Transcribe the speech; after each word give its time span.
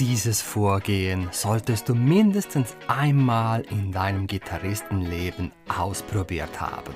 Dieses 0.00 0.42
Vorgehen 0.42 1.28
solltest 1.30 1.88
du 1.88 1.94
mindestens 1.94 2.74
einmal 2.88 3.60
in 3.70 3.92
deinem 3.92 4.26
Gitarristenleben 4.26 5.52
ausprobiert 5.68 6.60
haben. 6.60 6.94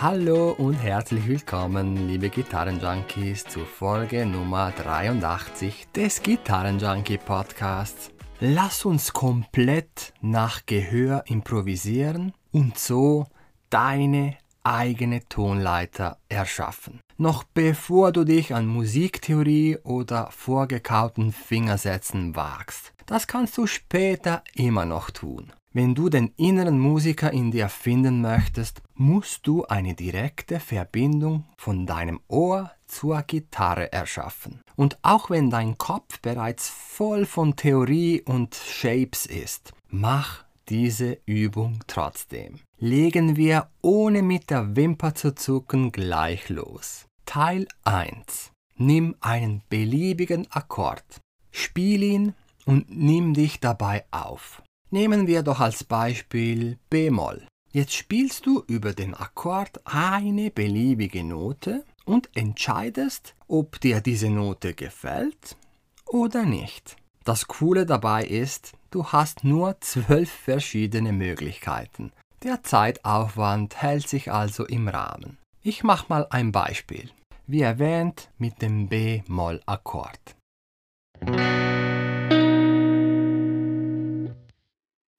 Hallo 0.00 0.52
und 0.52 0.74
herzlich 0.74 1.26
willkommen, 1.26 2.06
liebe 2.06 2.30
Gitarrenjunkies, 2.30 3.42
zur 3.42 3.66
Folge 3.66 4.24
Nummer 4.24 4.70
83 4.70 5.88
des 5.96 6.22
Gitarrenjunkie 6.22 7.18
Podcasts. 7.18 8.12
Lass 8.38 8.84
uns 8.84 9.12
komplett 9.12 10.14
nach 10.20 10.64
Gehör 10.64 11.24
improvisieren 11.26 12.34
und 12.52 12.78
so 12.78 13.26
deine 13.68 14.36
eigene 14.62 15.28
Tonleiter 15.28 16.18
erschaffen. 16.28 17.00
Noch 17.22 17.44
bevor 17.44 18.10
du 18.10 18.24
dich 18.24 18.52
an 18.52 18.66
Musiktheorie 18.66 19.78
oder 19.84 20.32
vorgekauten 20.32 21.30
Fingersätzen 21.30 22.34
wagst. 22.34 22.92
Das 23.06 23.28
kannst 23.28 23.56
du 23.56 23.68
später 23.68 24.42
immer 24.56 24.86
noch 24.86 25.08
tun. 25.10 25.52
Wenn 25.72 25.94
du 25.94 26.08
den 26.08 26.32
inneren 26.36 26.80
Musiker 26.80 27.32
in 27.32 27.52
dir 27.52 27.68
finden 27.68 28.22
möchtest, 28.22 28.82
musst 28.96 29.46
du 29.46 29.64
eine 29.66 29.94
direkte 29.94 30.58
Verbindung 30.58 31.44
von 31.56 31.86
deinem 31.86 32.18
Ohr 32.26 32.72
zur 32.88 33.22
Gitarre 33.22 33.92
erschaffen. 33.92 34.60
Und 34.74 34.98
auch 35.02 35.30
wenn 35.30 35.48
dein 35.48 35.78
Kopf 35.78 36.18
bereits 36.22 36.70
voll 36.70 37.24
von 37.24 37.54
Theorie 37.54 38.20
und 38.22 38.56
Shapes 38.56 39.26
ist, 39.26 39.72
mach 39.90 40.42
diese 40.68 41.18
Übung 41.26 41.78
trotzdem. 41.86 42.58
Legen 42.78 43.36
wir 43.36 43.68
ohne 43.80 44.22
mit 44.22 44.50
der 44.50 44.74
Wimper 44.74 45.14
zu 45.14 45.36
zucken 45.36 45.92
gleich 45.92 46.48
los. 46.48 47.06
Teil 47.26 47.66
1. 47.84 48.52
Nimm 48.76 49.14
einen 49.20 49.62
beliebigen 49.68 50.46
Akkord, 50.50 51.20
spiel 51.50 52.02
ihn 52.02 52.34
und 52.66 52.90
nimm 52.90 53.34
dich 53.34 53.60
dabei 53.60 54.04
auf. 54.10 54.62
Nehmen 54.90 55.26
wir 55.26 55.42
doch 55.42 55.60
als 55.60 55.84
Beispiel 55.84 56.78
b-Moll. 56.90 57.46
Jetzt 57.72 57.94
spielst 57.94 58.44
du 58.44 58.62
über 58.66 58.92
den 58.92 59.14
Akkord 59.14 59.80
eine 59.84 60.50
beliebige 60.50 61.24
Note 61.24 61.84
und 62.04 62.28
entscheidest, 62.34 63.34
ob 63.48 63.80
dir 63.80 64.00
diese 64.00 64.28
Note 64.28 64.74
gefällt 64.74 65.56
oder 66.04 66.44
nicht. 66.44 66.96
Das 67.24 67.46
Coole 67.46 67.86
dabei 67.86 68.24
ist, 68.24 68.72
du 68.90 69.06
hast 69.06 69.44
nur 69.44 69.80
zwölf 69.80 70.30
verschiedene 70.30 71.12
Möglichkeiten. 71.12 72.12
Der 72.42 72.62
Zeitaufwand 72.62 73.80
hält 73.80 74.08
sich 74.08 74.32
also 74.32 74.66
im 74.66 74.88
Rahmen. 74.88 75.38
Ich 75.64 75.84
mache 75.84 76.06
mal 76.08 76.26
ein 76.30 76.50
Beispiel. 76.50 77.08
Wie 77.46 77.60
erwähnt 77.60 78.30
mit 78.36 78.60
dem 78.62 78.88
B-Moll-Akkord. 78.88 80.36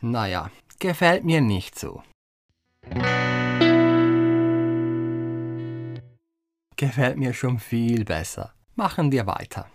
Naja, 0.02 0.52
gefällt 0.80 1.24
mir 1.24 1.40
nicht 1.40 1.80
so. 1.80 2.04
Gefällt 6.76 7.18
mir 7.18 7.34
schon 7.34 7.60
viel 7.60 8.04
besser. 8.04 8.54
Machen 8.76 9.14
wir 9.14 9.26
weiter. 9.26 9.72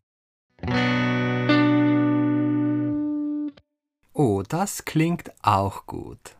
Oh, 4.13 4.43
das 4.47 4.85
klingt 4.85 5.33
auch 5.43 5.87
gut. 5.87 6.37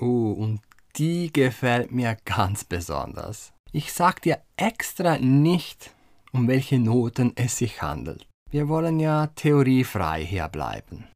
Oh, 0.00 0.32
und 0.32 0.60
die 0.96 1.30
gefällt 1.30 1.92
mir 1.92 2.16
ganz 2.24 2.64
besonders. 2.64 3.52
Ich 3.70 3.92
sag 3.92 4.22
dir 4.22 4.38
extra 4.56 5.18
nicht, 5.18 5.94
um 6.32 6.48
welche 6.48 6.78
Noten 6.78 7.32
es 7.36 7.58
sich 7.58 7.82
handelt. 7.82 8.26
Wir 8.50 8.68
wollen 8.68 8.98
ja 8.98 9.26
theoriefrei 9.26 10.24
hier 10.24 10.48
bleiben. 10.48 11.06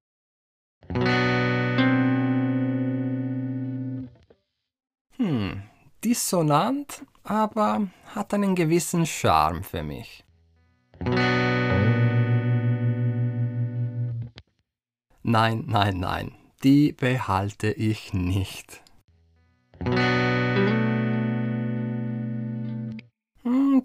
Hm, 5.17 5.63
dissonant, 6.05 7.07
aber 7.23 7.89
hat 8.15 8.35
einen 8.35 8.55
gewissen 8.55 9.07
Charme 9.07 9.63
für 9.63 9.83
mich. 9.83 10.25
Nein, 15.23 15.65
nein, 15.67 15.99
nein, 15.99 16.33
die 16.65 16.93
behalte 16.93 17.71
ich 17.71 18.13
nicht. 18.13 18.81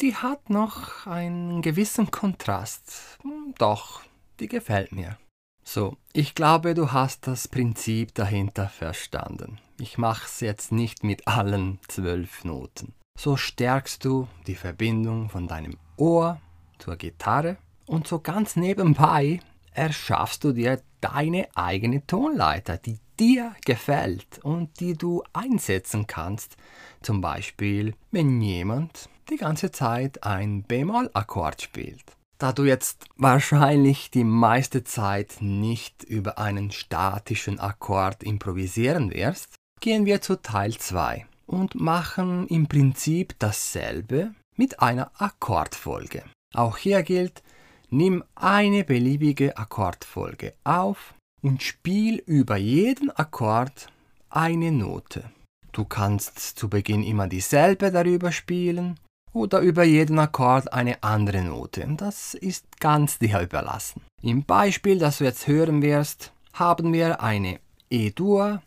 die 0.01 0.15
hat 0.15 0.49
noch 0.49 1.05
einen 1.07 1.61
gewissen 1.61 2.09
Kontrast. 2.09 3.17
Hm, 3.21 3.53
doch, 3.57 4.01
die 4.39 4.47
gefällt 4.47 4.93
mir. 4.93 5.17
So, 5.63 5.97
ich 6.13 6.35
glaube, 6.35 6.73
du 6.73 6.91
hast 6.91 7.27
das 7.27 7.47
Prinzip 7.47 8.15
dahinter 8.15 8.69
verstanden. 8.69 9.59
Ich 9.77 9.97
mach's 9.97 10.39
jetzt 10.39 10.71
nicht 10.71 11.03
mit 11.03 11.27
allen 11.27 11.79
zwölf 11.87 12.43
Noten. 12.45 12.93
So 13.19 13.35
stärkst 13.35 14.05
du 14.05 14.27
die 14.47 14.55
Verbindung 14.55 15.29
von 15.29 15.47
deinem 15.47 15.77
Ohr 15.97 16.39
zur 16.77 16.95
Gitarre 16.95 17.57
und 17.85 18.07
so 18.07 18.19
ganz 18.19 18.55
nebenbei 18.55 19.41
erschaffst 19.73 20.43
du 20.43 20.51
dir 20.51 20.81
deine 21.01 21.47
eigene 21.55 22.05
Tonleiter, 22.05 22.77
die 22.77 22.99
dir 23.19 23.55
gefällt 23.65 24.39
und 24.43 24.79
die 24.79 24.93
du 24.93 25.23
einsetzen 25.33 26.07
kannst. 26.07 26.57
Zum 27.01 27.21
Beispiel, 27.21 27.93
wenn 28.11 28.41
jemand 28.41 29.09
die 29.29 29.37
ganze 29.37 29.71
Zeit 29.71 30.23
ein 30.23 30.63
B-Moll-Akkord 30.63 31.61
spielt. 31.61 32.03
Da 32.37 32.53
du 32.53 32.63
jetzt 32.63 33.05
wahrscheinlich 33.17 34.11
die 34.11 34.23
meiste 34.23 34.85
Zeit 34.85 35.37
nicht 35.41 36.03
über 36.05 36.37
einen 36.37 36.71
statischen 36.71 37.59
Akkord 37.59 38.23
improvisieren 38.23 39.11
wirst, 39.13 39.55
gehen 39.81 40.05
wir 40.05 40.21
zu 40.21 40.41
Teil 40.41 40.73
2 40.73 41.25
und 41.47 41.75
machen 41.75 42.47
im 42.47 42.67
Prinzip 42.67 43.35
dasselbe 43.39 44.33
mit 44.55 44.79
einer 44.81 45.11
Akkordfolge. 45.17 46.23
Auch 46.53 46.77
hier 46.77 47.03
gilt, 47.03 47.43
nimm 47.89 48.23
eine 48.35 48.83
beliebige 48.83 49.57
Akkordfolge 49.57 50.53
auf 50.63 51.13
und 51.41 51.63
spiel 51.63 52.21
über 52.25 52.57
jeden 52.57 53.11
Akkord 53.11 53.87
eine 54.29 54.71
Note. 54.71 55.31
Du 55.71 55.85
kannst 55.85 56.39
zu 56.39 56.69
Beginn 56.69 57.03
immer 57.03 57.27
dieselbe 57.27 57.91
darüber 57.91 58.31
spielen 58.31 58.99
oder 59.33 59.59
über 59.59 59.83
jeden 59.83 60.19
Akkord 60.19 60.73
eine 60.73 61.03
andere 61.03 61.43
Note. 61.43 61.87
Das 61.97 62.33
ist 62.33 62.79
ganz 62.79 63.19
dir 63.19 63.41
überlassen. 63.41 64.01
Im 64.21 64.43
Beispiel, 64.43 64.99
das 64.99 65.19
du 65.19 65.25
jetzt 65.25 65.47
hören 65.47 65.81
wirst, 65.81 66.33
haben 66.53 66.91
wir 66.93 67.21
eine 67.21 67.59
E-Dur, 67.89 68.61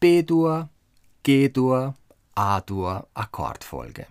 B-Dur, 0.00 0.68
G-Dur, 1.22 1.94
A-Dur 2.34 3.08
Akkordfolge. 3.14 4.06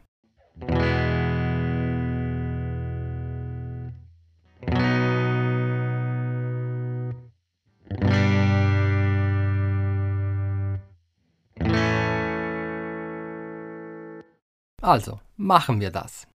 Also, 14.86 15.20
machen 15.36 15.82
wir 15.82 15.90
das. 15.90 16.28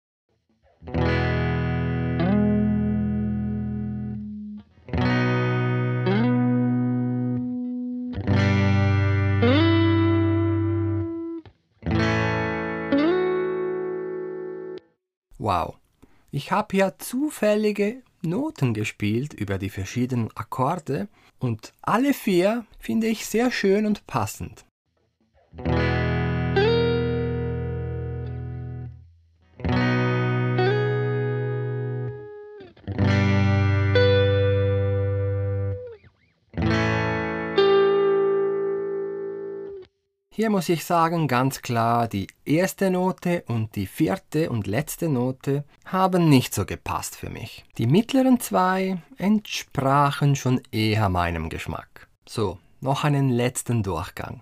Wow, 15.38 15.76
ich 16.32 16.50
habe 16.50 16.68
hier 16.72 16.98
zufällige 16.98 18.02
Noten 18.22 18.74
gespielt 18.74 19.32
über 19.32 19.58
die 19.58 19.70
verschiedenen 19.70 20.28
Akkorde 20.34 21.06
und 21.38 21.72
alle 21.82 22.12
vier 22.12 22.66
finde 22.80 23.06
ich 23.06 23.26
sehr 23.26 23.52
schön 23.52 23.86
und 23.86 24.08
passend. 24.08 24.64
Hier 40.40 40.48
muss 40.48 40.70
ich 40.70 40.86
sagen, 40.86 41.28
ganz 41.28 41.60
klar, 41.60 42.08
die 42.08 42.26
erste 42.46 42.90
Note 42.90 43.44
und 43.46 43.76
die 43.76 43.86
vierte 43.86 44.48
und 44.48 44.66
letzte 44.66 45.10
Note 45.10 45.64
haben 45.84 46.30
nicht 46.30 46.54
so 46.54 46.64
gepasst 46.64 47.14
für 47.14 47.28
mich. 47.28 47.66
Die 47.76 47.86
mittleren 47.86 48.40
zwei 48.40 48.96
entsprachen 49.18 50.36
schon 50.36 50.62
eher 50.72 51.10
meinem 51.10 51.50
Geschmack. 51.50 52.08
So, 52.26 52.56
noch 52.80 53.04
einen 53.04 53.28
letzten 53.28 53.82
Durchgang. 53.82 54.40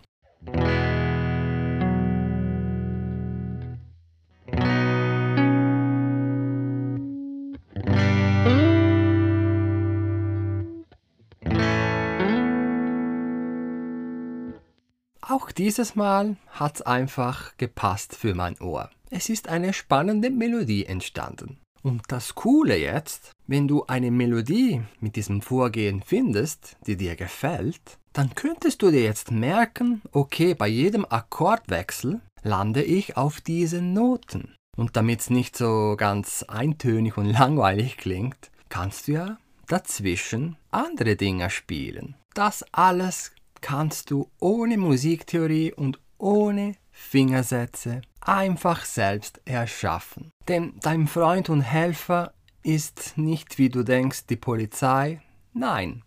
Dieses 15.52 15.94
Mal 15.94 16.36
hat's 16.48 16.82
einfach 16.82 17.56
gepasst 17.56 18.14
für 18.14 18.34
mein 18.34 18.60
Ohr. 18.60 18.90
Es 19.10 19.28
ist 19.28 19.48
eine 19.48 19.72
spannende 19.72 20.30
Melodie 20.30 20.84
entstanden. 20.84 21.58
Und 21.82 22.02
das 22.08 22.34
Coole 22.34 22.76
jetzt, 22.76 23.30
wenn 23.46 23.68
du 23.68 23.84
eine 23.86 24.10
Melodie 24.10 24.82
mit 25.00 25.16
diesem 25.16 25.40
Vorgehen 25.40 26.02
findest, 26.04 26.76
die 26.86 26.96
dir 26.96 27.16
gefällt, 27.16 27.98
dann 28.12 28.34
könntest 28.34 28.82
du 28.82 28.90
dir 28.90 29.02
jetzt 29.02 29.30
merken, 29.30 30.02
okay, 30.12 30.54
bei 30.54 30.68
jedem 30.68 31.06
Akkordwechsel 31.08 32.20
lande 32.42 32.82
ich 32.82 33.16
auf 33.16 33.40
diese 33.40 33.80
Noten. 33.80 34.54
Und 34.76 34.96
damit 34.96 35.20
es 35.20 35.30
nicht 35.30 35.56
so 35.56 35.94
ganz 35.96 36.42
eintönig 36.42 37.16
und 37.16 37.26
langweilig 37.32 37.96
klingt, 37.96 38.50
kannst 38.68 39.08
du 39.08 39.12
ja 39.12 39.38
dazwischen 39.66 40.56
andere 40.70 41.16
Dinge 41.16 41.50
spielen. 41.50 42.16
Das 42.34 42.64
alles 42.72 43.32
kannst 43.60 44.10
du 44.10 44.30
ohne 44.40 44.78
Musiktheorie 44.78 45.72
und 45.72 46.00
ohne 46.18 46.74
Fingersätze 46.90 48.02
einfach 48.20 48.84
selbst 48.84 49.40
erschaffen. 49.44 50.30
Denn 50.48 50.74
dein 50.80 51.06
Freund 51.06 51.48
und 51.48 51.62
Helfer 51.62 52.32
ist 52.62 53.16
nicht, 53.16 53.58
wie 53.58 53.68
du 53.68 53.82
denkst, 53.82 54.26
die 54.26 54.36
Polizei. 54.36 55.22
Nein, 55.52 56.02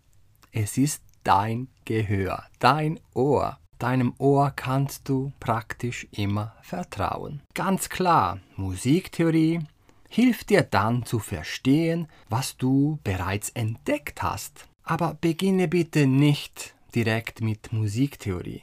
es 0.52 0.76
ist 0.76 1.02
dein 1.24 1.68
Gehör, 1.84 2.44
dein 2.58 3.00
Ohr. 3.14 3.58
Deinem 3.78 4.14
Ohr 4.18 4.52
kannst 4.54 5.08
du 5.08 5.32
praktisch 5.40 6.06
immer 6.12 6.54
vertrauen. 6.62 7.42
Ganz 7.54 7.88
klar, 7.88 8.38
Musiktheorie 8.54 9.60
hilft 10.08 10.50
dir 10.50 10.62
dann 10.62 11.04
zu 11.04 11.18
verstehen, 11.18 12.06
was 12.28 12.56
du 12.56 13.00
bereits 13.02 13.48
entdeckt 13.50 14.22
hast. 14.22 14.68
Aber 14.84 15.14
beginne 15.20 15.66
bitte 15.66 16.06
nicht 16.06 16.74
direkt 16.94 17.40
mit 17.40 17.72
Musiktheorie. 17.72 18.62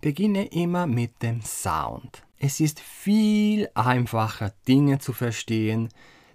Beginne 0.00 0.46
immer 0.46 0.86
mit 0.86 1.22
dem 1.22 1.42
Sound. 1.42 2.22
Es 2.38 2.60
ist 2.60 2.80
viel 2.80 3.68
einfacher, 3.74 4.52
Dinge 4.66 4.98
zu 4.98 5.12
verstehen, 5.12 5.88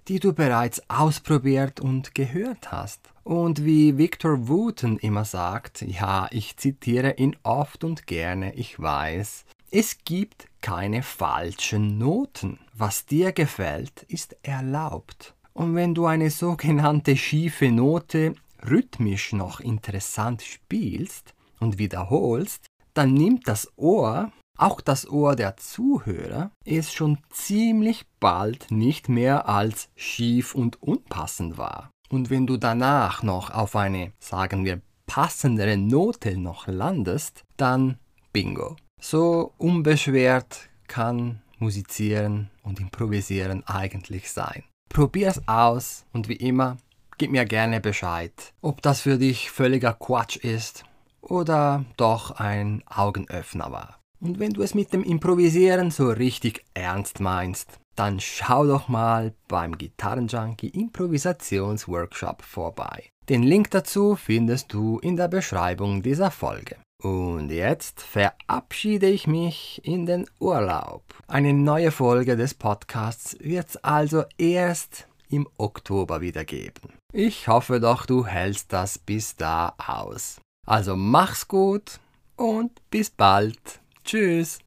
die 0.07 0.19
du 0.19 0.33
bereits 0.33 0.81
ausprobiert 0.89 1.79
und 1.79 2.15
gehört 2.15 2.71
hast. 2.71 3.01
Und 3.23 3.65
wie 3.65 3.97
Victor 3.97 4.47
Wooten 4.47 4.97
immer 4.99 5.25
sagt, 5.25 5.81
ja, 5.81 6.27
ich 6.31 6.55
zitiere 6.55 7.15
ihn 7.17 7.35
oft 7.43 7.83
und 7.83 8.07
gerne, 8.07 8.53
ich 8.55 8.79
weiß, 8.79 9.43
es 9.69 9.97
gibt 10.05 10.47
keine 10.61 11.03
falschen 11.03 11.97
Noten. 11.97 12.59
Was 12.73 13.05
dir 13.05 13.33
gefällt, 13.33 14.03
ist 14.07 14.37
erlaubt. 14.43 15.33
Und 15.53 15.75
wenn 15.75 15.93
du 15.93 16.05
eine 16.05 16.29
sogenannte 16.29 17.17
schiefe 17.17 17.69
Note 17.69 18.35
rhythmisch 18.65 19.33
noch 19.33 19.59
interessant 19.59 20.41
spielst 20.41 21.33
und 21.59 21.77
wiederholst, 21.77 22.65
dann 22.93 23.13
nimmt 23.13 23.47
das 23.47 23.71
Ohr, 23.77 24.31
auch 24.57 24.81
das 24.81 25.07
Ohr 25.09 25.35
der 25.35 25.57
Zuhörer, 25.57 26.51
es 26.65 26.93
schon 26.93 27.19
ziemlich 27.29 28.05
bald 28.19 28.71
nicht 28.71 29.09
mehr 29.09 29.47
als 29.47 29.89
schief 29.95 30.55
und 30.55 30.81
unpassend 30.81 31.57
wahr. 31.57 31.91
Und 32.09 32.29
wenn 32.29 32.47
du 32.47 32.57
danach 32.57 33.21
noch 33.21 33.51
auf 33.51 33.75
eine, 33.75 34.13
sagen 34.19 34.65
wir, 34.65 34.81
passendere 35.05 35.77
Note 35.77 36.37
noch 36.37 36.67
landest, 36.67 37.43
dann 37.57 37.97
bingo. 38.33 38.75
So 39.01 39.53
unbeschwert 39.57 40.69
kann 40.87 41.41
musizieren 41.59 42.49
und 42.63 42.79
improvisieren 42.79 43.63
eigentlich 43.67 44.31
sein. 44.31 44.63
Probier's 44.89 45.47
aus 45.47 46.05
und 46.13 46.29
wie 46.29 46.35
immer, 46.35 46.77
gib 47.17 47.31
mir 47.31 47.45
gerne 47.45 47.79
Bescheid, 47.79 48.53
ob 48.61 48.81
das 48.81 49.01
für 49.01 49.17
dich 49.17 49.51
völliger 49.51 49.93
Quatsch 49.93 50.37
ist 50.37 50.83
oder 51.21 51.85
doch 51.97 52.31
ein 52.31 52.83
Augenöffner 52.87 53.71
war. 53.71 53.99
Und 54.19 54.39
wenn 54.39 54.51
du 54.51 54.63
es 54.63 54.73
mit 54.73 54.93
dem 54.93 55.03
Improvisieren 55.03 55.91
so 55.91 56.09
richtig 56.09 56.63
ernst 56.73 57.19
meinst, 57.19 57.79
dann 57.95 58.19
schau 58.19 58.65
doch 58.65 58.87
mal 58.87 59.33
beim 59.47 59.77
Gitarrenjunkie 59.77 60.69
Improvisationsworkshop 60.69 62.41
vorbei. 62.41 63.09
Den 63.29 63.43
Link 63.43 63.71
dazu 63.71 64.15
findest 64.15 64.71
du 64.73 64.99
in 64.99 65.17
der 65.17 65.27
Beschreibung 65.27 66.01
dieser 66.01 66.31
Folge. 66.31 66.77
Und 67.03 67.51
jetzt 67.51 68.01
verabschiede 68.01 69.07
ich 69.07 69.27
mich 69.27 69.81
in 69.83 70.05
den 70.05 70.25
Urlaub. 70.39 71.03
Eine 71.27 71.53
neue 71.53 71.91
Folge 71.91 72.37
des 72.37 72.55
Podcasts 72.55 73.37
wird 73.39 73.69
es 73.69 73.77
also 73.77 74.23
erst 74.37 75.07
im 75.29 75.47
Oktober 75.57 76.21
wieder 76.21 76.45
geben. 76.45 76.93
Ich 77.19 77.47
hoffe 77.47 77.79
doch, 77.79 78.05
du 78.05 78.27
hältst 78.27 78.71
das 78.71 78.99
bis 78.99 79.35
da 79.35 79.73
aus. 79.79 80.39
Also 80.67 80.95
mach's 80.95 81.47
gut 81.47 81.99
und 82.35 82.71
bis 82.91 83.09
bald. 83.09 83.79
Tschüss. 84.03 84.59